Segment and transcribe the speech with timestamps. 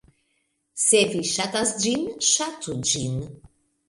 [0.83, 3.21] Se vi ŝatas ĝin, ŝatu ĝin.